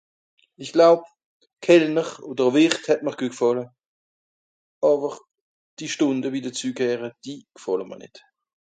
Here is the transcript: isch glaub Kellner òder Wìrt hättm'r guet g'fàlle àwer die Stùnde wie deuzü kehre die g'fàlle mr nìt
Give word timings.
isch 0.61 0.73
glaub 0.75 1.01
Kellner 1.65 2.09
òder 2.29 2.49
Wìrt 2.55 2.83
hättm'r 2.91 3.17
guet 3.19 3.33
g'fàlle 3.35 3.65
àwer 4.91 5.15
die 5.79 5.91
Stùnde 5.95 6.27
wie 6.31 6.45
deuzü 6.49 6.69
kehre 6.79 7.09
die 7.23 7.37
g'fàlle 7.57 7.85
mr 7.87 7.97
nìt 8.01 8.15